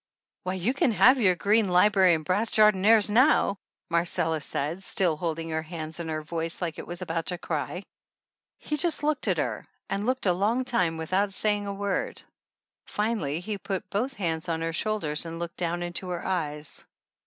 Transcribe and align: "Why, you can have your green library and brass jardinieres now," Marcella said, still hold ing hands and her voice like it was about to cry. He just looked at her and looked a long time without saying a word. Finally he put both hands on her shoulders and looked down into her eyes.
"Why, 0.41 0.55
you 0.55 0.73
can 0.73 0.93
have 0.93 1.21
your 1.21 1.35
green 1.35 1.67
library 1.67 2.15
and 2.15 2.25
brass 2.25 2.49
jardinieres 2.49 3.11
now," 3.11 3.57
Marcella 3.91 4.41
said, 4.41 4.81
still 4.81 5.15
hold 5.15 5.37
ing 5.37 5.51
hands 5.51 5.99
and 5.99 6.09
her 6.09 6.23
voice 6.23 6.59
like 6.59 6.79
it 6.79 6.87
was 6.87 7.03
about 7.03 7.27
to 7.27 7.37
cry. 7.37 7.83
He 8.57 8.77
just 8.77 9.03
looked 9.03 9.27
at 9.27 9.37
her 9.37 9.67
and 9.91 10.07
looked 10.07 10.25
a 10.25 10.33
long 10.33 10.65
time 10.65 10.97
without 10.97 11.33
saying 11.33 11.67
a 11.67 11.73
word. 11.75 12.23
Finally 12.87 13.41
he 13.41 13.59
put 13.59 13.91
both 13.91 14.15
hands 14.15 14.49
on 14.49 14.61
her 14.61 14.73
shoulders 14.73 15.23
and 15.27 15.37
looked 15.37 15.57
down 15.57 15.83
into 15.83 16.09
her 16.09 16.25
eyes. 16.25 16.83